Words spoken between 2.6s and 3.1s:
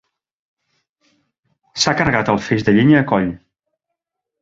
de llenya a